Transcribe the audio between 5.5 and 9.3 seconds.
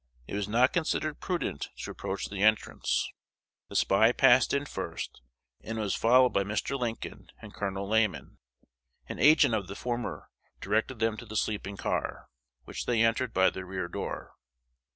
and was followed by Mr. Lincoln and Col. Lamon. An